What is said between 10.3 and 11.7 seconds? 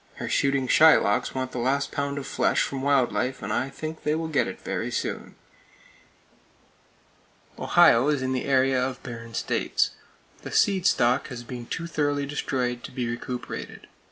The seed stock has been